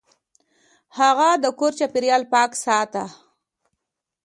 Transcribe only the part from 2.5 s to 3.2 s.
ساته.